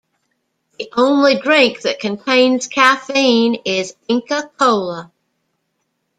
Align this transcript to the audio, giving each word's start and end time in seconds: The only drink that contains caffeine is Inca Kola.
The 0.79 0.89
only 0.97 1.37
drink 1.37 1.81
that 1.81 1.99
contains 1.99 2.65
caffeine 2.65 3.53
is 3.65 3.93
Inca 4.07 4.49
Kola. 4.57 5.11